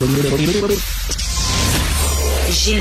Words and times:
Gilles 0.00 0.08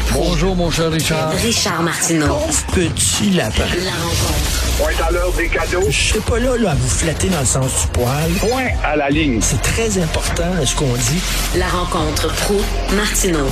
Proulx. 0.10 0.14
Bonjour, 0.14 0.56
mon 0.56 0.72
cher 0.72 0.90
Richard. 0.90 1.32
Richard 1.32 1.84
Martineau. 1.84 2.38
Petit 2.74 3.32
lapin. 3.32 3.66
La 3.84 3.92
rencontre. 3.92 4.78
Point 4.80 5.06
à 5.06 5.12
l'heure 5.12 5.34
des 5.34 5.50
cadeaux. 5.50 5.84
Je 5.90 6.00
serai 6.00 6.22
pas 6.22 6.40
là, 6.40 6.56
là 6.56 6.72
à 6.72 6.76
vous 6.76 6.88
flatter 6.88 7.28
dans 7.28 7.42
le 7.42 7.46
sens 7.46 7.86
du 7.86 7.92
poil. 7.92 8.32
Point 8.40 8.70
à 8.86 8.96
la 8.96 9.10
ligne. 9.10 9.42
C'est 9.42 9.62
très 9.62 10.02
important 10.02 10.66
ce 10.66 10.74
qu'on 10.78 10.94
dit. 10.94 11.22
La 11.60 11.68
rencontre 11.68 12.34
pro 12.46 12.56
martineau 12.96 13.50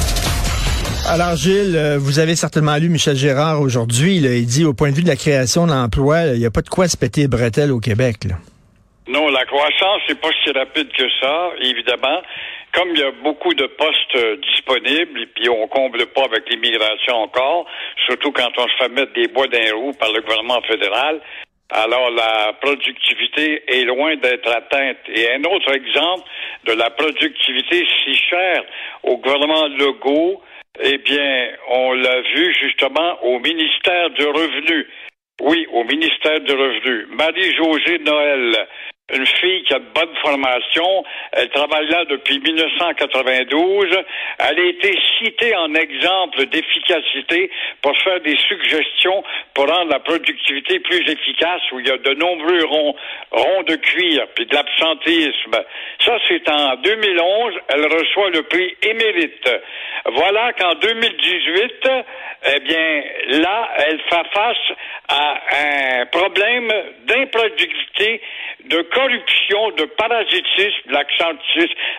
Alors 1.10 1.36
Gilles, 1.36 1.76
euh, 1.76 1.98
vous 2.00 2.20
avez 2.20 2.38
certainement 2.38 2.78
lu 2.78 2.88
Michel 2.88 3.18
Gérard 3.18 3.60
aujourd'hui. 3.60 4.16
Il 4.16 4.46
dit 4.46 4.64
au 4.64 4.74
point 4.74 4.92
de 4.92 4.96
vue 4.96 5.04
de 5.04 5.10
la 5.10 5.18
création 5.18 5.68
de 5.68 5.74
l'emploi, 5.74 6.28
il 6.28 6.40
n'y 6.40 6.46
a 6.46 6.52
pas 6.52 6.62
de 6.62 6.70
quoi 6.70 6.88
se 6.88 6.96
péter 6.96 7.20
les 7.22 7.28
bretelles 7.28 7.74
au 7.74 7.82
Québec. 7.82 8.24
Là. 8.30 8.36
Non, 9.10 9.30
la 9.30 9.46
croissance 9.46 10.02
n'est 10.10 10.16
pas 10.16 10.28
si 10.44 10.52
rapide 10.52 10.90
que 10.98 11.04
ça, 11.22 11.50
évidemment. 11.62 12.20
Comme 12.78 12.90
il 12.92 13.00
y 13.00 13.04
a 13.04 13.12
beaucoup 13.24 13.56
de 13.56 13.66
postes 13.66 14.16
euh, 14.18 14.38
disponibles, 14.38 15.20
et 15.20 15.26
puis 15.26 15.50
on 15.50 15.68
comble 15.68 16.06
pas 16.14 16.26
avec 16.26 16.48
l'immigration 16.48 17.16
encore, 17.16 17.66
surtout 18.06 18.32
quand 18.32 18.52
on 18.56 18.68
se 18.68 18.76
fait 18.78 18.90
mettre 18.90 19.14
des 19.14 19.28
bois 19.30 19.48
d'un 19.48 19.74
roue 19.74 19.94
par 19.94 20.14
le 20.14 20.22
gouvernement 20.22 20.62
fédéral, 20.62 21.20
alors 21.72 22.12
la 22.12 22.54
productivité 22.62 23.64
est 23.68 23.84
loin 23.86 24.16
d'être 24.18 24.48
atteinte. 24.52 24.98
Et 25.08 25.28
un 25.32 25.44
autre 25.46 25.76
exemple 25.76 26.24
de 26.66 26.74
la 26.74 26.92
productivité 26.92 27.84
si 28.04 28.14
chère 28.14 28.64
au 29.02 29.18
gouvernement 29.18 29.68
Legault, 29.70 30.44
eh 30.80 31.00
bien, 31.00 31.50
on 31.72 31.94
l'a 31.94 32.22
vu 32.22 32.56
justement 32.62 33.24
au 33.24 33.40
ministère 33.40 34.12
du 34.12 34.24
Revenu. 34.24 34.88
Oui, 35.42 35.66
au 35.72 35.84
ministère 35.84 36.42
du 36.42 36.52
Revenu. 36.52 37.08
Marie-Josée 37.10 37.98
Noël, 38.06 38.68
une 39.16 39.26
fille 39.26 39.57
qui 39.64 39.74
a 39.74 39.80
de 39.80 39.86
bonne 39.94 40.16
formation. 40.22 41.04
Elle 41.32 41.50
travaille 41.50 41.88
là 41.88 42.06
depuis 42.06 42.40
1992. 42.40 43.88
Elle 44.40 44.60
a 44.60 44.64
été 44.64 44.98
citée 45.20 45.56
en 45.56 45.74
exemple 45.76 46.46
d'efficacité 46.48 47.50
pour 47.82 47.98
faire 48.00 48.20
des 48.22 48.38
suggestions 48.48 49.24
pour 49.54 49.68
rendre 49.68 49.92
la 49.92 50.00
productivité 50.00 50.80
plus 50.80 51.10
efficace 51.10 51.62
où 51.72 51.80
il 51.80 51.88
y 51.88 51.92
a 51.92 51.98
de 51.98 52.14
nombreux 52.14 52.64
ronds, 52.66 52.96
de 53.68 53.76
cuir 53.76 54.28
puis 54.36 54.46
de 54.46 54.56
l'absentéisme. 54.56 55.58
Ça, 56.06 56.18
c'est 56.28 56.50
en 56.50 56.76
2011. 56.76 57.54
Elle 57.70 57.86
reçoit 57.86 58.30
le 58.30 58.44
prix 58.44 58.76
émérite. 58.82 59.50
Voilà 60.06 60.54
qu'en 60.54 60.76
2018, 60.76 61.90
eh 62.46 62.60
bien, 62.62 63.04
là, 63.42 63.70
elle 63.78 64.00
fait 64.10 64.28
face 64.34 64.78
à 65.10 65.40
un 66.02 66.06
problème 66.06 66.72
d'improductivité, 67.06 68.22
de 68.66 68.82
corruption, 68.82 69.47
de 69.50 69.86
parasitisme, 69.86 70.92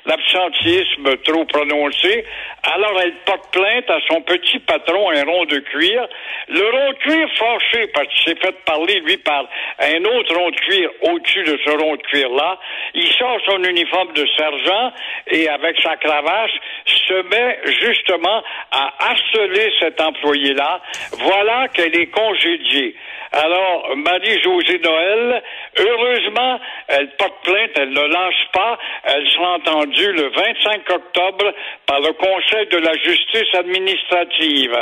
l'absentisme 0.05 1.17
trop 1.25 1.45
prononcé. 1.47 2.25
Alors, 2.63 3.01
elle 3.01 3.15
porte 3.25 3.51
plainte 3.53 3.89
à 3.89 3.99
son 4.07 4.21
petit 4.21 4.59
patron, 4.59 5.11
un 5.11 5.25
rond 5.25 5.45
de 5.47 5.59
cuir. 5.61 6.07
Le 6.49 6.71
rond 6.71 6.91
de 6.91 6.99
cuir 6.99 7.29
fâché 7.39 7.87
parce 7.95 8.09
qu'il 8.09 8.29
s'est 8.29 8.41
fait 8.41 8.65
parler, 8.65 9.01
lui, 9.01 9.17
par 9.19 9.47
un 9.81 10.05
autre 10.05 10.35
rond 10.37 10.51
de 10.51 10.57
cuir 10.57 10.91
au-dessus 11.03 11.45
de 11.45 11.59
ce 11.65 11.71
rond 11.71 11.97
de 11.97 12.03
cuir-là. 12.03 12.59
Il 12.95 13.11
sort 13.15 13.39
son 13.47 13.63
uniforme 13.65 14.13
de 14.13 14.27
sergent 14.37 14.93
et 15.29 15.49
avec 15.49 15.81
sa 15.83 15.97
cravache 15.97 16.53
se 16.87 17.23
met 17.31 17.59
justement 17.81 18.43
à 18.71 18.93
harceler 18.99 19.73
cet 19.81 20.01
employé-là. 20.01 20.81
Voilà 21.13 21.69
qu'elle 21.69 21.97
est 21.97 22.11
congédiée. 22.11 22.95
Alors, 23.33 23.95
Marie-Josée 23.97 24.79
Noël, 24.79 25.43
heureusement, 25.79 26.61
elle 26.89 27.11
porte 27.17 27.45
plainte, 27.45 27.71
elle 27.77 27.91
ne 27.91 28.01
lâche 28.01 28.49
pas. 28.53 28.79
Elle 29.05 29.29
sera 29.29 29.55
entendue 29.55 30.13
le 30.13 30.29
25 30.31 30.91
octobre 30.91 31.53
par 31.87 32.01
le 32.01 32.13
Conseil 32.15 32.67
de 32.69 32.79
la 32.79 32.95
justice 32.95 33.55
administrative. 33.55 34.77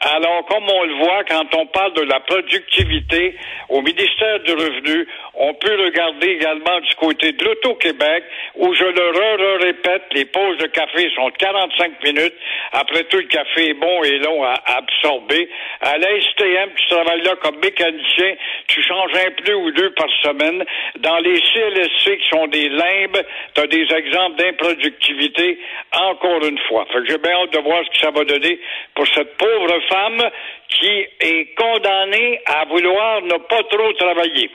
Alors, 0.00 0.44
comme 0.46 0.64
on 0.68 0.84
le 0.84 0.94
voit, 0.94 1.24
quand 1.24 1.54
on 1.54 1.66
parle 1.66 1.92
de 1.94 2.02
la 2.02 2.20
productivité 2.20 3.36
au 3.68 3.82
ministère 3.82 4.40
du 4.40 4.52
Revenu, 4.52 5.08
on 5.34 5.54
peut 5.54 5.76
regarder 5.84 6.28
également 6.28 6.80
du 6.80 6.94
côté 6.96 7.32
de 7.32 7.44
l'Auto-Québec, 7.44 8.24
où 8.56 8.74
je 8.74 8.84
le 8.84 9.10
re, 9.10 9.62
répète, 9.62 10.02
les 10.12 10.24
pauses 10.26 10.58
de 10.58 10.66
café 10.66 11.10
sont 11.14 11.30
45 11.38 12.02
minutes. 12.04 12.34
Après 12.72 13.04
tout, 13.04 13.18
le 13.18 13.24
café 13.24 13.70
est 13.70 13.74
bon 13.74 14.02
et 14.04 14.18
long 14.18 14.44
à, 14.44 14.54
absorber. 14.66 15.48
À 15.80 15.98
la 15.98 16.08
STM, 16.20 16.70
tu 16.76 16.86
travailles 16.88 17.22
là 17.22 17.36
comme 17.42 17.58
mécanicien, 17.58 18.34
tu 18.68 18.82
changes 18.82 19.12
un 19.14 19.30
pneu 19.30 19.56
ou 19.56 19.70
deux 19.72 19.90
par 19.90 20.08
semaine. 20.22 20.64
Dans 20.98 21.18
les 21.18 21.35
CLSC 21.40 22.18
qui 22.18 22.28
sont 22.30 22.46
des 22.48 22.68
limbes, 22.68 23.22
tu 23.54 23.68
des 23.68 23.94
exemples 23.94 24.36
d'improductivité, 24.36 25.58
encore 25.92 26.44
une 26.44 26.58
fois. 26.68 26.86
Fait 26.86 27.00
que 27.00 27.06
j'ai 27.06 27.18
bien 27.18 27.32
hâte 27.32 27.52
de 27.52 27.58
voir 27.60 27.82
ce 27.84 27.90
que 27.90 27.98
ça 27.98 28.10
va 28.10 28.24
donner 28.24 28.58
pour 28.94 29.06
cette 29.08 29.36
pauvre 29.36 29.80
femme 29.88 30.30
qui 30.68 31.06
est 31.20 31.54
condamnée 31.54 32.40
à 32.46 32.64
vouloir 32.66 33.22
ne 33.22 33.38
pas 33.38 33.62
trop 33.64 33.92
travailler. 33.94 34.50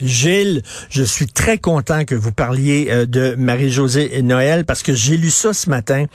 Gilles, 0.00 0.62
je 0.90 1.02
suis 1.02 1.26
très 1.26 1.58
content 1.58 2.04
que 2.04 2.14
vous 2.14 2.32
parliez 2.32 2.88
euh, 2.90 3.06
de 3.06 3.34
Marie-Josée 3.38 4.22
Noël 4.22 4.64
parce 4.64 4.82
que 4.82 4.94
j'ai 4.94 5.16
lu 5.16 5.30
ça 5.30 5.52
ce 5.52 5.68
matin 5.70 6.06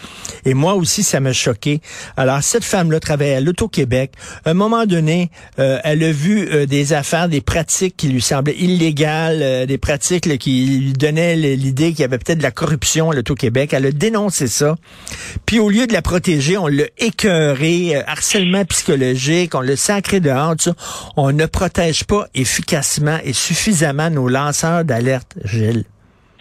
et 0.45 0.53
moi 0.53 0.73
aussi 0.73 1.03
ça 1.03 1.19
m'a 1.19 1.33
choqué. 1.33 1.81
Alors 2.17 2.41
cette 2.43 2.63
femme-là 2.63 2.99
travaillait 2.99 3.35
à 3.35 3.41
l'Auto-Québec. 3.41 4.11
À 4.45 4.51
un 4.51 4.53
moment 4.53 4.85
donné, 4.85 5.31
euh, 5.59 5.79
elle 5.83 6.03
a 6.03 6.11
vu 6.11 6.49
euh, 6.49 6.65
des 6.65 6.93
affaires, 6.93 7.29
des 7.29 7.41
pratiques 7.41 7.95
qui 7.95 8.09
lui 8.09 8.21
semblaient 8.21 8.57
illégales, 8.57 9.67
des 9.67 9.77
pratiques 9.77 10.37
qui 10.37 10.79
lui 10.81 10.93
donnaient 10.93 11.35
l'idée 11.35 11.91
qu'il 11.91 12.01
y 12.01 12.03
avait 12.03 12.17
peut-être 12.17 12.39
de 12.39 12.43
la 12.43 12.51
corruption 12.51 13.11
à 13.11 13.15
l'Auto-Québec. 13.15 13.73
Elle 13.73 13.85
a 13.85 13.91
dénoncé 13.91 14.47
ça. 14.47 14.75
Puis 15.45 15.59
au 15.59 15.69
lieu 15.69 15.87
de 15.87 15.93
la 15.93 16.01
protéger, 16.01 16.57
on 16.57 16.67
l'a 16.67 16.85
écœuré, 16.97 17.95
harcèlement 18.07 18.65
psychologique, 18.65 19.55
on 19.55 19.61
l'a 19.61 19.75
sacré 19.75 20.19
dehors. 20.19 20.55
Ça. 20.59 20.73
On 21.15 21.31
ne 21.31 21.45
protège 21.45 22.03
pas 22.03 22.27
efficacement 22.33 23.19
et 23.23 23.33
suffisamment 23.33 23.66
suffisamment 23.67 24.09
nos 24.09 24.29
lanceurs 24.29 24.85
d'alerte, 24.85 25.33
Gilles? 25.43 25.83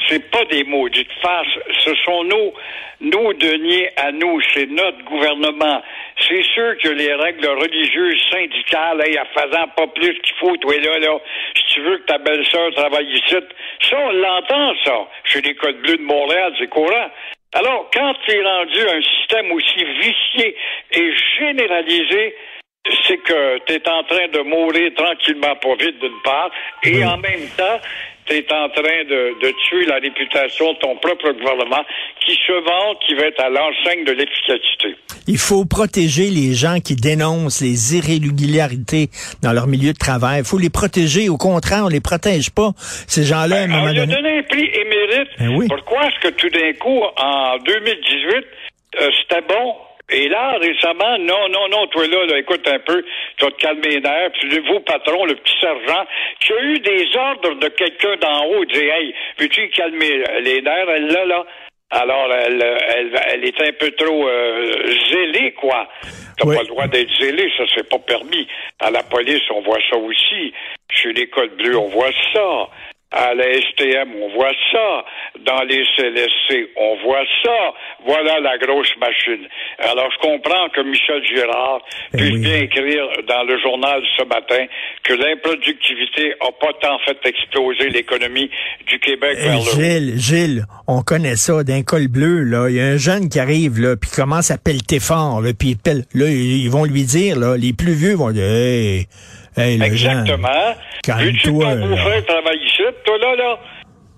C'est 0.09 0.31
pas 0.31 0.45
des 0.45 0.63
maudites 0.63 1.11
face, 1.21 1.47
ce 1.85 1.93
sont 2.05 2.23
nos, 2.23 2.55
nos 3.01 3.33
deniers 3.33 3.91
à 3.97 4.13
nous, 4.13 4.41
c'est 4.55 4.67
notre 4.67 5.03
gouvernement. 5.05 5.83
C'est 6.29 6.45
sûr 6.55 6.77
que 6.81 6.89
les 6.91 7.13
règles 7.15 7.49
religieuses, 7.49 8.23
syndicales, 8.31 9.03
hey, 9.05 9.19
en 9.19 9.25
faisant 9.35 9.67
pas 9.77 9.89
plus 9.89 10.15
qu'il 10.21 10.37
faut, 10.39 10.57
toi 10.59 10.75
là, 10.79 10.99
là, 11.01 11.19
si 11.57 11.75
tu 11.75 11.81
veux 11.81 11.99
que 11.99 12.07
ta 12.07 12.19
belle-sœur 12.19 12.73
travaille 12.77 13.11
ici, 13.11 13.35
ça, 13.91 13.97
on 13.99 14.13
l'entend, 14.13 14.73
ça. 14.85 15.09
Chez 15.25 15.41
l'école 15.41 15.81
bleue 15.83 15.97
de 15.97 16.03
Montréal, 16.03 16.53
c'est 16.61 16.69
courant. 16.69 17.11
Alors, 17.55 17.91
quand 17.93 18.15
tu 18.25 18.37
es 18.37 18.43
rendu 18.43 18.81
un 18.89 19.03
système 19.03 19.51
aussi 19.51 19.85
vicié 20.01 20.57
et 20.93 21.13
généralisé, 21.41 22.37
c'est 23.07 23.19
que 23.19 23.59
tu 23.67 23.75
es 23.75 23.89
en 23.89 24.03
train 24.05 24.29
de 24.29 24.41
mourir 24.41 24.93
tranquillement, 24.97 25.57
pas 25.57 25.75
vite 25.79 25.99
d'une 26.01 26.21
part, 26.25 26.51
et 26.83 27.05
en 27.05 27.19
même 27.19 27.49
temps, 27.57 27.81
tu 28.27 28.35
es 28.35 28.53
en 28.53 28.69
train 28.69 29.05
de, 29.05 29.41
de, 29.41 29.53
tuer 29.69 29.85
la 29.87 29.97
réputation 29.97 30.73
de 30.73 30.79
ton 30.79 30.97
propre 30.97 31.31
gouvernement 31.33 31.85
qui 32.25 32.35
se 32.35 32.53
vante, 32.53 32.99
qui 33.07 33.15
va 33.15 33.27
être 33.27 33.41
à 33.41 33.49
l'enseigne 33.49 34.05
de 34.05 34.13
l'efficacité. 34.13 34.97
Il 35.29 35.39
faut 35.39 35.65
protéger 35.65 36.31
les 36.31 36.55
gens 36.55 36.79
qui 36.81 36.97
dénoncent 36.97 37.61
les 37.61 37.97
irrégularités 37.97 39.09
dans 39.43 39.53
leur 39.53 39.67
milieu 39.67 39.93
de 39.93 39.99
travail. 39.99 40.41
Il 40.41 40.45
faut 40.45 40.59
les 40.59 40.71
protéger. 40.71 41.29
Au 41.29 41.37
contraire, 41.37 41.83
on 41.85 41.89
les 41.89 42.01
protège 42.01 42.51
pas. 42.51 42.71
Ces 43.07 43.25
gens-là, 43.25 43.57
à 43.57 43.61
un 43.61 43.69
ben, 43.69 43.77
moment 43.77 43.91
on 43.91 43.95
donné... 43.95 44.13
a 44.13 44.17
donné 44.17 44.39
un 44.39 44.43
prix 44.43 44.71
émérite. 44.73 45.29
Ben 45.39 45.57
oui. 45.57 45.67
Pourquoi 45.69 46.07
est-ce 46.07 46.29
que 46.29 46.35
tout 46.35 46.51
d'un 46.51 46.73
coup, 46.75 47.03
en 47.17 47.59
2018, 47.59 48.47
euh, 49.01 49.11
c'était 49.23 49.43
bon? 49.49 49.75
Et 50.11 50.28
là, 50.28 50.56
récemment, 50.61 51.19
non, 51.19 51.49
non, 51.49 51.69
non, 51.69 51.87
toi 51.89 52.06
là, 52.06 52.27
là, 52.27 52.39
écoute 52.39 52.67
un 52.69 52.78
peu, 52.78 53.05
tu 53.37 53.44
vas 53.44 53.50
te 53.50 53.56
calmer 53.56 53.89
les 53.89 54.00
nerfs, 54.00 54.31
puis 54.39 54.49
le 54.49 54.61
nouveau 54.61 54.81
patron, 54.81 55.25
le 55.25 55.34
petit 55.34 55.59
sergent, 55.61 56.06
qui 56.41 56.53
a 56.53 56.61
eu 56.62 56.78
des 56.78 57.06
ordres 57.17 57.55
de 57.55 57.69
quelqu'un 57.69 58.16
d'en 58.16 58.45
haut, 58.47 58.65
dit 58.66 58.78
Hey, 58.84 59.15
veux-tu 59.39 59.69
calmer 59.71 60.22
les 60.43 60.62
nerfs, 60.62 60.89
elle 60.89 61.06
là, 61.09 61.25
là? 61.25 61.47
Alors, 61.91 62.33
elle, 62.33 62.62
elle, 62.97 63.21
elle 63.33 63.45
est 63.45 63.61
un 63.61 63.72
peu 63.78 63.91
trop 63.93 64.28
euh, 64.28 64.72
zélée, 65.10 65.53
quoi. 65.53 65.89
T'as 66.36 66.47
Oui. 66.48 66.57
pas 66.57 66.63
le 66.63 66.69
droit 66.69 66.86
d'être 66.89 67.10
zélé, 67.21 67.51
ça 67.57 67.65
c'est 67.75 67.89
pas 67.89 67.98
permis. 68.01 68.47
À 68.81 68.91
la 68.91 69.03
police, 69.04 69.42
on 69.51 69.60
voit 69.63 69.78
ça 69.91 69.97
aussi. 69.97 70.53
Chez 70.91 71.13
l'école 71.13 71.51
bleue, 71.51 71.77
on 71.78 71.89
voit 71.89 72.10
ça. 72.33 72.69
À 73.13 73.35
la 73.35 73.45
STM, 73.45 74.11
on 74.21 74.35
voit 74.35 74.53
ça. 74.73 75.05
Dans 75.47 75.63
les 75.63 75.85
CLSC, 75.97 76.69
on 76.77 76.97
voit 77.05 77.23
ça. 77.45 77.55
Voilà 78.05 78.41
la 78.41 78.59
grosse 78.59 78.91
machine. 79.01 79.47
Alors, 79.79 80.11
je 80.13 80.19
comprends 80.27 80.69
que 80.71 80.81
Michel 80.81 81.23
Girard 81.25 81.81
Eh 82.13 82.17
puisse 82.17 82.33
oui. 82.33 82.39
bien 82.41 82.57
écrire 82.63 83.05
dans 83.29 83.45
le 83.45 83.59
journal 83.61 84.03
ce 84.19 84.25
matin 84.25 84.67
que 85.05 85.13
l'improductivité 85.15 86.35
a 86.41 86.51
pas 86.61 86.73
tant 86.83 86.99
fait 87.07 87.17
exploser 87.29 87.91
l'économie 87.91 88.51
du 88.89 88.99
Québec 88.99 89.39
vers. 89.39 89.61
Gilles, 89.61 90.15
Gilles, 90.19 90.65
on 90.89 91.03
connaît 91.03 91.37
ça 91.37 91.63
d'un 91.63 91.83
col 91.85 92.09
bleu. 92.09 92.43
Là, 92.43 92.69
il 92.69 92.75
y 92.77 92.81
a 92.81 92.87
un 92.87 92.97
jeune 92.97 93.29
qui 93.29 93.39
arrive 93.39 93.79
là, 93.79 93.95
puis 93.97 94.11
commence 94.11 94.51
à 94.51 94.59
pelleter 94.59 94.99
fort. 94.99 95.41
Là, 95.41 95.51
puis 95.57 95.71
il 95.71 95.77
pèle. 95.79 96.05
Là, 96.15 96.27
ils 96.29 96.69
vont 96.69 96.85
lui 96.85 97.05
dire, 97.05 97.39
là, 97.39 97.57
les 97.57 97.73
plus 97.73 97.95
vieux 97.95 98.15
vont 98.15 98.33
dire, 98.33 98.43
hey, 98.45 99.07
hey, 99.57 99.79
le 99.79 99.95
jeune, 99.95 100.23
Exactement. 100.23 100.75
Que 101.05 101.13
calme-toi. 101.13 101.77
ton 101.77 102.43
toi 103.04 103.18
là, 103.18 103.36
là? 103.36 103.59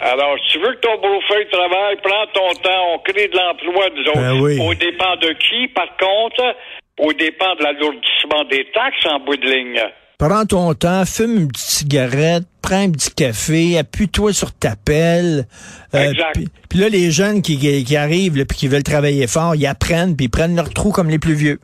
Alors, 0.00 0.36
si 0.44 0.52
tu 0.52 0.58
veux 0.60 0.74
que 0.74 0.80
ton 0.80 0.96
beau-frère 1.00 1.44
travaille, 1.50 1.96
prends 2.02 2.26
ton 2.32 2.60
temps, 2.60 2.94
on 2.94 2.98
crée 3.00 3.28
de 3.28 3.36
l'emploi, 3.36 3.90
disons. 3.90 4.12
Ben 4.14 4.40
oui. 4.40 4.58
Au 4.60 4.72
dépend 4.74 5.16
de 5.16 5.32
qui, 5.32 5.68
par 5.74 5.88
contre? 5.96 6.54
Au 6.98 7.12
dépend 7.12 7.54
de 7.56 7.64
l'alourdissement 7.64 8.44
des 8.50 8.66
taxes 8.72 9.06
en 9.06 9.20
bout 9.20 9.36
de 9.36 9.46
ligne. 9.46 9.80
Prends 10.18 10.46
ton 10.46 10.74
temps, 10.74 11.04
fume 11.04 11.36
une 11.36 11.48
petite 11.48 11.68
cigarette, 11.68 12.42
prends 12.62 12.84
un 12.84 12.90
petit 12.90 13.12
café, 13.14 13.78
appuie-toi 13.78 14.32
sur 14.32 14.52
ta 14.52 14.74
pelle. 14.76 15.46
Euh, 15.94 16.10
Exact. 16.10 16.32
Puis 16.34 16.48
puis 16.68 16.78
là, 16.80 16.88
les 16.88 17.10
jeunes 17.10 17.40
qui, 17.40 17.58
qui, 17.58 17.84
qui 17.84 17.96
arrivent 17.96 18.44
puis 18.44 18.58
qui 18.58 18.68
veulent 18.68 18.82
travailler 18.82 19.26
fort, 19.26 19.54
ils 19.54 19.66
apprennent 19.66 20.16
puis 20.16 20.26
ils 20.26 20.30
prennent 20.30 20.54
leur 20.54 20.70
trou 20.70 20.90
comme 20.90 21.08
les 21.08 21.18
plus 21.18 21.34
vieux. 21.34 21.60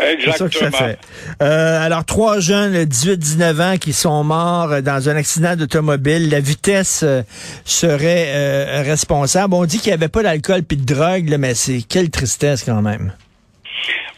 C'est 0.00 0.30
ça 0.32 0.44
Exactement. 0.46 0.48
que 0.48 0.56
ça 0.56 0.70
fait. 0.70 0.98
Euh, 1.42 1.84
alors, 1.84 2.04
trois 2.04 2.40
jeunes, 2.40 2.72
de 2.72 2.84
18-19 2.84 3.60
ans, 3.74 3.76
qui 3.78 3.92
sont 3.92 4.24
morts 4.24 4.82
dans 4.82 5.08
un 5.08 5.16
accident 5.16 5.56
d'automobile. 5.56 6.30
La 6.30 6.40
vitesse 6.40 7.02
euh, 7.02 7.22
serait 7.64 8.26
euh, 8.28 8.82
responsable. 8.84 9.54
On 9.54 9.64
dit 9.64 9.78
qu'il 9.78 9.90
n'y 9.90 9.94
avait 9.94 10.08
pas 10.08 10.22
d'alcool 10.22 10.62
puis 10.62 10.76
de 10.76 10.84
drogue, 10.84 11.28
là, 11.28 11.38
mais 11.38 11.54
c'est 11.54 11.82
quelle 11.88 12.10
tristesse 12.10 12.64
quand 12.64 12.82
même. 12.82 13.12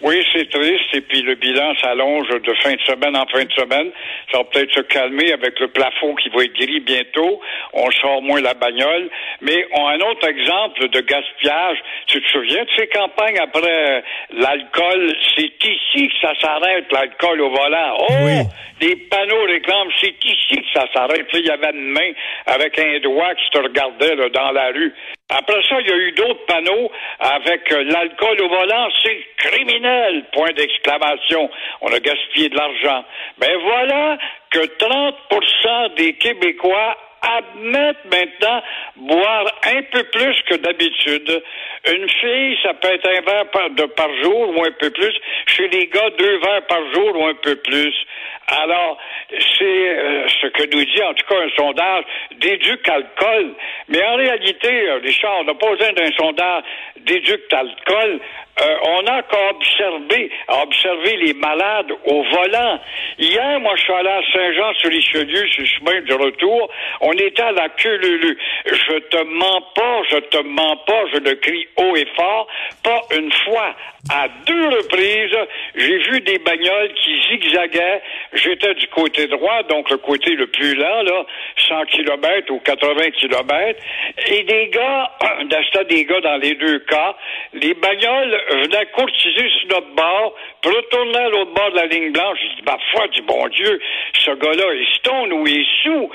Oui, 0.02 0.16
c'est 0.32 0.48
triste. 0.50 0.81
Et 0.94 1.00
puis 1.00 1.22
le 1.22 1.34
bilan 1.34 1.74
s'allonge 1.80 2.28
de 2.28 2.54
fin 2.62 2.72
de 2.72 2.80
semaine 2.82 3.16
en 3.16 3.26
fin 3.26 3.44
de 3.44 3.52
semaine. 3.52 3.90
Ça 4.30 4.38
va 4.38 4.44
peut-être 4.44 4.72
se 4.74 4.80
calmer 4.80 5.32
avec 5.32 5.58
le 5.60 5.68
plafond 5.68 6.14
qui 6.16 6.28
va 6.28 6.44
être 6.44 6.54
gris 6.54 6.80
bientôt. 6.80 7.40
On 7.72 7.90
sort 7.90 8.22
moins 8.22 8.40
la 8.40 8.54
bagnole. 8.54 9.08
Mais 9.40 9.66
on 9.72 9.86
a 9.86 9.92
un 9.92 10.00
autre 10.00 10.28
exemple 10.28 10.88
de 10.88 11.00
gaspillage. 11.00 11.78
Tu 12.06 12.20
te 12.20 12.28
souviens 12.28 12.64
de 12.64 12.70
ces 12.76 12.86
campagnes 12.88 13.38
après 13.38 13.62
euh, 13.62 14.00
l'alcool? 14.30 15.16
C'est 15.36 15.64
ici 15.64 16.08
que 16.08 16.14
ça 16.20 16.34
s'arrête, 16.40 16.90
l'alcool 16.92 17.40
au 17.40 17.50
volant. 17.50 17.96
Oh! 17.98 18.12
Oui. 18.24 18.42
Les 18.80 18.96
panneaux 18.96 19.44
réclament, 19.44 19.90
c'est 20.00 20.24
ici 20.24 20.56
que 20.56 20.72
ça 20.74 20.86
s'arrête. 20.92 21.26
Puis 21.28 21.38
Il 21.38 21.46
y 21.46 21.50
avait 21.50 21.70
une 21.70 21.90
main 21.90 22.10
avec 22.46 22.78
un 22.78 22.98
doigt 22.98 23.34
qui 23.36 23.50
te 23.50 23.58
regardait 23.58 24.16
là, 24.16 24.28
dans 24.28 24.50
la 24.50 24.68
rue. 24.68 24.92
Après 25.34 25.62
ça, 25.66 25.80
il 25.80 25.88
y 25.88 25.92
a 25.92 25.96
eu 25.96 26.12
d'autres 26.12 26.44
panneaux 26.46 26.90
avec 27.18 27.72
euh, 27.72 27.84
l'alcool 27.84 28.42
au 28.42 28.48
volant, 28.48 28.88
c'est 29.02 29.26
criminel, 29.38 30.26
point 30.32 30.52
d'exclamation. 30.52 31.50
On 31.80 31.92
a 31.92 32.00
gaspillé 32.00 32.50
de 32.50 32.56
l'argent. 32.56 33.04
Ben 33.38 33.56
voilà 33.62 34.18
que 34.50 34.60
30% 34.60 35.94
des 35.94 36.12
Québécois 36.14 36.96
admettent 37.22 38.04
maintenant 38.04 38.62
boire 38.96 39.46
un 39.64 39.82
peu 39.90 40.02
plus 40.04 40.42
que 40.42 40.56
d'habitude. 40.56 41.42
Une 41.86 42.08
fille, 42.08 42.58
ça 42.62 42.74
peut 42.74 42.88
être 42.88 43.08
un 43.08 43.20
verre 43.20 43.50
par, 43.96 44.14
jour 44.22 44.56
ou 44.56 44.64
un 44.64 44.72
peu 44.72 44.90
plus. 44.90 45.14
Chez 45.46 45.68
les 45.68 45.86
gars, 45.86 46.10
deux 46.18 46.38
verres 46.38 46.66
par 46.66 46.92
jour 46.92 47.16
ou 47.16 47.26
un 47.26 47.34
peu 47.34 47.56
plus. 47.56 47.94
Alors, 48.48 48.98
c'est 49.30 49.64
euh, 49.64 50.28
ce 50.28 50.46
que 50.48 50.62
nous 50.74 50.84
dit 50.84 51.02
en 51.02 51.14
tout 51.14 51.24
cas 51.26 51.40
un 51.40 51.50
sondage 51.56 52.04
d'éduc 52.38 52.88
alcool. 52.88 53.54
Mais 53.88 54.04
en 54.04 54.16
réalité, 54.16 54.88
euh, 54.88 55.00
Richard, 55.02 55.38
on 55.40 55.44
n'a 55.44 55.54
pas 55.54 55.70
besoin 55.70 55.92
d'un 55.92 56.12
sondage 56.12 56.62
d'éduc 56.98 57.40
alcool. 57.52 58.20
Euh, 58.60 58.76
on 58.84 59.02
n'a 59.02 59.22
qu'à 59.22 59.50
observer, 59.50 60.30
à 60.48 60.62
observer 60.62 61.16
les 61.16 61.34
malades 61.34 61.90
au 62.04 62.22
volant. 62.22 62.78
Hier, 63.18 63.58
moi, 63.60 63.74
je 63.76 63.82
suis 63.82 63.92
allé 63.92 64.10
à 64.10 64.20
Saint-Jean-sur-Richelieu, 64.30 65.46
sur 65.48 65.62
le 65.62 65.66
chemin 65.66 66.00
du 66.02 66.12
retour. 66.12 66.68
On 67.00 67.11
était 67.20 67.42
à 67.42 67.52
la 67.52 67.68
queue 67.68 67.96
leu 67.96 68.36
Je 68.66 68.98
te 68.98 69.22
mens 69.24 69.60
pas, 69.74 70.02
je 70.10 70.16
te 70.16 70.38
mens 70.38 70.76
pas, 70.86 71.04
je 71.12 71.18
le 71.18 71.34
crie 71.36 71.66
haut 71.76 71.96
et 71.96 72.06
fort. 72.16 72.46
Pas 72.82 73.00
une 73.16 73.32
fois. 73.44 73.74
À 74.10 74.26
deux 74.46 74.68
reprises, 74.68 75.36
j'ai 75.76 75.98
vu 75.98 76.20
des 76.22 76.38
bagnoles 76.38 76.92
qui 76.94 77.22
zigzaguaient. 77.30 78.02
J'étais 78.32 78.74
du 78.74 78.88
côté 78.88 79.28
droit, 79.28 79.62
donc 79.64 79.90
le 79.90 79.98
côté 79.98 80.34
le 80.34 80.48
plus 80.48 80.74
lent, 80.74 81.02
là, 81.02 81.24
100 81.68 81.84
km 81.84 82.50
ou 82.50 82.58
80 82.58 83.10
km. 83.12 83.80
Et 84.28 84.42
des 84.42 84.68
gars, 84.70 85.12
d'acheter 85.44 85.84
des 85.84 86.04
gars 86.04 86.20
dans 86.20 86.36
les 86.38 86.54
deux 86.54 86.80
cas, 86.80 87.14
les 87.52 87.74
bagnoles 87.74 88.40
venaient 88.50 88.86
courtiser 88.86 89.48
sur 89.60 89.68
notre 89.68 89.94
bord, 89.94 90.34
puis 90.62 90.74
retourner 90.74 91.18
à 91.18 91.28
l'autre 91.28 91.54
bord 91.54 91.70
de 91.70 91.76
la 91.76 91.86
ligne 91.86 92.10
blanche. 92.10 92.38
J'ai 92.42 92.56
dit, 92.56 92.62
ma 92.66 92.78
foi 92.90 93.06
du 93.06 93.22
bon 93.22 93.46
Dieu, 93.48 93.80
ce 94.14 94.30
gars-là 94.32 94.74
est 94.74 94.96
stone 94.98 95.32
ou 95.32 95.46
il 95.46 95.60
est 95.60 95.82
sous. 95.84 96.10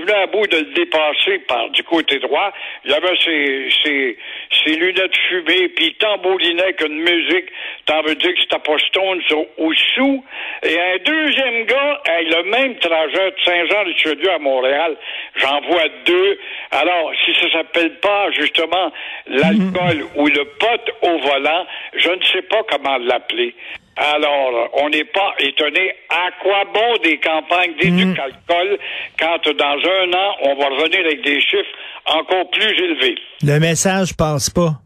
Suis 0.00 0.06
venu 0.06 0.18
à 0.22 0.26
bout 0.26 0.46
de 0.46 0.56
le 0.56 0.64
dépasser 0.74 1.38
par 1.46 1.68
du 1.70 1.82
côté 1.84 2.18
droit. 2.20 2.52
Il 2.84 2.92
avait 2.94 3.16
ses, 3.22 3.68
ses, 3.84 4.16
ses 4.64 4.76
lunettes 4.76 5.16
fumées, 5.28 5.68
puis 5.68 5.86
il 5.88 5.94
tambourinait 5.96 6.72
qu'une 6.74 7.00
musique. 7.02 7.46
T'en 7.84 8.00
veux 8.02 8.14
dire 8.14 8.32
que 8.34 8.40
c'était 8.40 8.58
pas 8.58 8.78
stone 8.78 9.20
sur- 9.28 9.44
ou 9.58 9.74
sous. 9.74 10.24
Et 10.62 10.78
un 10.80 10.96
deuxième 11.04 11.64
gars, 11.66 12.00
hey, 12.06 12.26
le 12.30 12.42
même 12.50 12.76
trajet 12.78 13.30
de 13.30 13.36
Saint-Jean-Richelieu 13.44 14.30
à 14.30 14.38
Montréal, 14.38 14.96
j'en 15.36 15.60
vois 15.62 15.88
deux. 16.06 16.38
Alors, 16.70 17.12
si 17.24 17.34
ça 17.34 17.50
s'appelle 17.52 17.96
pas 18.00 18.30
justement 18.30 18.92
l'alcool 19.26 20.06
ou 20.16 20.26
le 20.28 20.44
pote 20.44 20.90
au 21.02 21.18
volant, 21.18 21.66
je 21.94 22.08
ne 22.10 22.22
sais 22.24 22.42
pas 22.42 22.62
comment 22.70 22.96
l'appeler. 22.98 23.54
Alors, 23.96 24.70
on 24.74 24.88
n'est 24.88 25.04
pas 25.04 25.34
étonné 25.40 25.92
à 26.08 26.30
quoi 26.42 26.64
bon 26.72 26.96
des 27.02 27.18
campagnes 27.18 27.74
d'éduc-alcool 27.80 28.78
quand 29.18 29.52
dans 29.52 29.64
un 29.64 30.12
an, 30.14 30.36
on 30.42 30.54
va 30.54 30.66
revenir 30.68 31.00
avec 31.00 31.22
des 31.22 31.40
chiffres 31.40 31.74
encore 32.06 32.48
plus 32.50 32.70
élevés? 32.84 33.16
Le 33.42 33.58
message 33.58 34.16
passe 34.16 34.48
pas. 34.48 34.80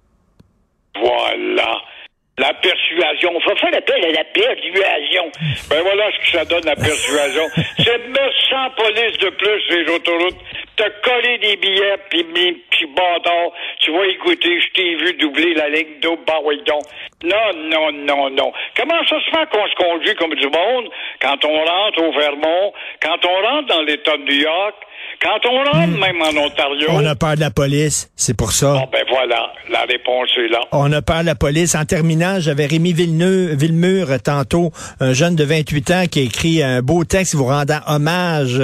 Voilà. 0.97 1.44
La 2.45 2.53
persuasion. 2.53 3.31
On 3.35 3.49
va 3.49 3.57
faire 3.57 3.75
appel 3.75 4.05
à 4.05 4.13
la 4.13 4.25
persuasion. 4.25 5.33
Ben 5.71 5.81
voilà 5.81 6.11
ce 6.13 6.19
que 6.19 6.37
ça 6.37 6.45
donne, 6.45 6.65
la 6.67 6.77
persuasion. 6.77 7.45
C'est 7.79 8.07
mettre 8.09 8.49
100 8.51 8.71
polices 8.77 9.19
de 9.19 9.31
plus 9.31 9.61
sur 9.63 9.79
les 9.79 9.91
autoroutes, 9.95 10.37
te 10.77 10.83
coller 11.03 11.39
des 11.39 11.57
billets, 11.57 11.97
puis 12.11 12.23
mes 12.25 12.53
petits 12.53 12.85
bâtards, 12.95 13.51
tu 13.81 13.93
vas 13.93 14.05
écouter, 14.09 14.61
je 14.61 14.69
t'ai 14.75 14.95
vu 14.95 15.15
doubler 15.15 15.55
la 15.55 15.71
ligne 15.71 16.01
d'eau, 16.03 16.19
bah 16.27 16.41
oui 16.45 16.61
donc. 16.67 16.83
Non, 17.23 17.55
non, 17.55 17.93
non, 17.93 18.29
non. 18.29 18.53
Comment 18.77 19.03
ça 19.09 19.17
se 19.21 19.31
fait 19.31 19.49
qu'on 19.49 19.67
se 19.67 19.75
conduit 19.77 20.15
comme 20.17 20.35
du 20.35 20.49
monde? 20.49 20.91
Quand 21.23 21.43
on 21.47 21.65
rentre 21.65 22.03
au 22.03 22.13
Vermont, 22.13 22.75
quand 23.01 23.25
on 23.25 23.43
rentre 23.43 23.69
dans 23.69 23.83
l'État 23.85 24.19
de 24.19 24.23
New 24.23 24.43
York, 24.43 24.75
quand 25.23 25.49
on 25.49 25.65
rentre 25.65 25.99
même 25.99 26.21
en 26.23 26.47
Ontario? 26.47 26.89
On 26.91 27.05
a 27.07 27.15
peur 27.15 27.35
de 27.37 27.41
la 27.41 27.51
police, 27.51 28.11
c'est 28.17 28.37
pour 28.37 28.53
ça. 28.53 28.75
Bon, 28.75 28.89
ben 28.93 29.05
voilà, 29.09 29.53
la 29.71 29.83
réponse 29.83 30.29
est 30.37 30.49
là. 30.49 30.61
On 30.73 30.93
a 30.93 31.03
peur 31.03 31.21
de 31.21 31.27
la 31.27 31.35
police. 31.35 31.75
En 31.75 31.85
terminant, 31.85 32.41
j'avais 32.41 32.67
Rémi 32.67 32.93
Villeneuve, 32.93 33.57
Villemur 33.57 34.09
tantôt, 34.23 34.71
un 35.01 35.13
jeune 35.13 35.37
de 35.37 35.45
28 35.45 35.91
ans 35.91 36.05
qui 36.11 36.21
a 36.21 36.23
écrit 36.23 36.63
un 36.63 36.83
beau 36.83 37.05
texte 37.05 37.35
vous 37.35 37.47
rendant 37.47 37.81
hommage 37.87 38.61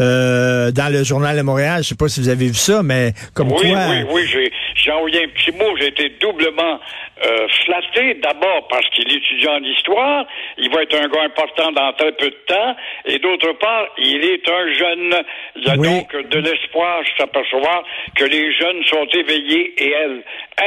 euh, 0.00 0.70
dans 0.70 0.92
le 0.92 1.04
journal 1.04 1.36
de 1.36 1.42
Montréal. 1.42 1.82
Je 1.82 1.88
sais 1.88 1.94
pas 1.94 2.08
si 2.08 2.20
vous 2.20 2.28
avez 2.28 2.46
vu 2.46 2.54
ça, 2.54 2.82
mais 2.82 3.12
comme 3.34 3.52
Oui, 3.52 3.70
quoi... 3.70 3.86
oui, 3.90 4.04
oui, 4.12 4.22
j'ai, 4.32 4.52
j'ai 4.74 4.92
envoyé 4.92 5.24
un 5.24 5.28
petit 5.28 5.52
mot. 5.56 5.76
J'ai 5.78 5.88
été 5.88 6.12
doublement 6.20 6.78
euh, 7.24 7.46
flatté. 7.64 8.14
D'abord 8.22 8.66
parce 8.68 8.86
qu'il 8.90 9.10
est 9.12 9.16
étudiant 9.16 9.54
en 9.54 9.62
histoire. 9.64 10.26
Il 10.58 10.70
va 10.70 10.82
être 10.82 10.94
un 10.96 11.08
gars 11.08 11.22
important 11.24 11.72
dans 11.72 11.92
très 11.94 12.12
peu 12.12 12.26
de 12.26 12.36
temps. 12.46 12.76
Et 13.06 13.18
d'autre 13.18 13.52
part, 13.58 13.86
il 13.98 14.22
est 14.24 14.48
un 14.48 14.72
jeune. 14.72 15.14
Il 15.56 15.64
y 15.64 15.70
a 15.70 15.76
Oui. 15.76 15.88
donc 15.88 16.28
de 16.30 16.38
l'espoir 16.38 17.00
à 17.00 17.18
s'apercevoir 17.18 17.84
que 18.16 18.24
les 18.24 18.52
jeunes 18.52 18.82
sont 18.84 19.06
éveillés 19.18 19.74
et 19.78 19.90
elles 19.92 20.22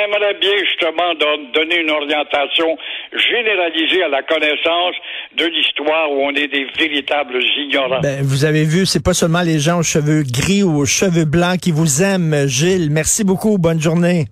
aimeraient 0.05 0.37
bien 0.39 0.57
justement 0.65 1.13
don- 1.19 1.49
donner 1.53 1.77
une 1.81 1.91
orientation 1.91 2.77
généralisée 3.13 4.03
à 4.03 4.07
la 4.07 4.23
connaissance 4.23 4.95
de 5.37 5.45
l'histoire 5.45 6.11
où 6.11 6.21
on 6.23 6.31
est 6.31 6.47
des 6.47 6.65
véritables 6.77 7.39
ignorants. 7.57 7.99
Ben, 8.01 8.19
vous 8.23 8.45
avez 8.45 8.63
vu, 8.65 8.85
c'est 8.85 9.03
pas 9.03 9.13
seulement 9.13 9.41
les 9.41 9.59
gens 9.59 9.79
aux 9.79 9.83
cheveux 9.83 10.23
gris 10.23 10.63
ou 10.63 10.79
aux 10.79 10.85
cheveux 10.85 11.25
blancs 11.25 11.59
qui 11.59 11.71
vous 11.71 12.01
aiment, 12.03 12.47
Gilles. 12.47 12.89
Merci 12.91 13.23
beaucoup. 13.23 13.57
Bonne 13.57 13.79
journée. 13.81 14.25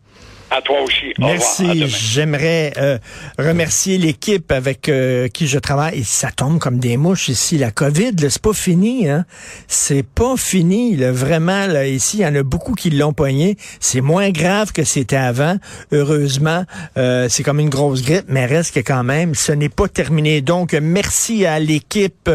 À 0.50 0.62
toi 0.62 0.82
aussi. 0.82 1.14
Au 1.20 1.26
Merci. 1.26 1.88
J'aimerais 1.88 2.74
euh, 2.78 2.98
remercier 3.38 3.98
l'équipe 3.98 4.52
avec 4.52 4.90
euh, 4.90 5.28
qui 5.28 5.48
je 5.48 5.60
travaille. 5.60 6.00
Et 6.00 6.04
ça 6.04 6.32
tombe 6.32 6.60
comme 6.60 6.80
des 6.80 6.98
mouches 6.98 7.30
ici. 7.30 7.58
La 7.58 7.72
COVID, 7.72 8.14
c'est 8.30 8.42
pas 8.42 8.54
fini. 8.54 9.10
Hein? 9.10 9.26
C'est 9.68 10.04
pas 10.04 10.38
fini. 10.38 10.96
Là. 10.96 11.12
Vraiment, 11.12 11.68
là, 11.68 11.88
ici, 11.88 12.18
il 12.18 12.22
y 12.22 12.26
en 12.26 12.36
a 12.36 12.44
beaucoup 12.44 12.74
qui 12.74 12.90
l'ont 12.90 13.14
poigné. 13.14 13.58
C'est 13.80 14.02
moins 14.02 14.30
grave 14.30 14.72
que 14.72 14.84
c'était 14.84 15.18
avant. 15.18 15.58
Heureusement, 15.92 16.64
euh, 16.98 17.28
c'est 17.30 17.44
comme 17.44 17.60
une 17.60 17.70
grosse 17.70 18.02
grippe, 18.02 18.26
mais 18.28 18.46
reste 18.46 18.74
que 18.74 18.80
quand 18.80 19.04
même, 19.04 19.36
ce 19.36 19.52
n'est 19.52 19.70
pas 19.70 19.88
terminé. 19.88 20.42
Donc, 20.42 20.74
merci 20.74 21.46
à 21.46 21.60
l'équipe 21.60 22.30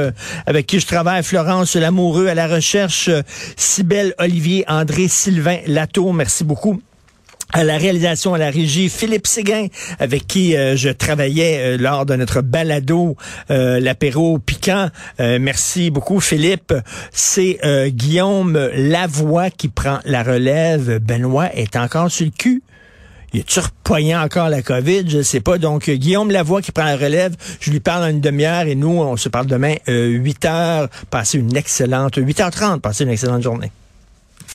avec 0.47 0.67
qui 0.67 0.81
je 0.81 0.87
travaille. 0.87 1.23
Florence 1.23 1.77
Lamoureux 1.77 2.27
à 2.27 2.35
la 2.35 2.47
recherche, 2.47 3.11
Cybelle 3.57 4.15
Olivier, 4.19 4.65
André 4.69 5.09
Sylvain 5.09 5.59
Latour. 5.67 6.13
Merci 6.13 6.45
beaucoup 6.45 6.81
à 7.53 7.65
la 7.65 7.77
réalisation, 7.77 8.35
à 8.35 8.39
la 8.39 8.51
régie, 8.51 8.89
Philippe 8.89 9.27
Séguin, 9.27 9.67
avec 9.99 10.27
qui 10.27 10.57
euh, 10.57 10.77
je 10.77 10.89
travaillais 10.89 11.59
euh, 11.61 11.77
lors 11.79 12.07
de 12.07 12.17
notre 12.17 12.41
balado, 12.41 13.17
euh, 13.51 13.79
l'apéro 13.81 14.39
piquant. 14.39 14.89
Euh, 15.21 15.39
merci 15.41 15.91
beaucoup, 15.91 16.21
Philippe. 16.21 16.75
C'est 17.13 17.59
Guillaume 17.89 18.59
Lavoie 18.75 19.51
qui 19.51 19.69
prend 19.69 19.99
la 20.05 20.23
relève. 20.23 20.99
Benoît 20.99 21.55
est 21.55 21.77
encore 21.77 22.11
sur 22.11 22.27
le 22.27 22.33
cul. 22.33 22.63
Il 23.33 23.41
est-tu 23.41 23.61
encore 24.15 24.49
la 24.51 24.63
COVID? 24.63 25.09
Je 25.09 25.23
sais 25.23 25.41
pas. 25.41 25.59
Donc, 25.59 25.89
Guillaume 25.89 26.31
Lavoie 26.31 26.61
qui 26.61 26.71
prend 26.73 26.85
la 26.85 26.97
relève, 26.97 27.35
je 27.61 27.71
lui 27.71 27.81
parle 27.81 28.05
en 28.05 28.09
une 28.09 28.21
demi-heure 28.21 28.67
et 28.67 28.75
nous, 28.75 28.91
on 29.01 29.17
se 29.17 29.29
parle 29.29 29.47
demain 29.47 29.75
euh, 29.89 30.09
8 30.09 30.45
heures. 30.45 30.89
Passez 31.11 31.39
une 31.39 31.57
excellente, 31.57 32.19
8h30, 32.19 32.81
passez 32.81 33.05
une 33.05 33.11
excellente 33.11 33.43
journée. 33.43 33.73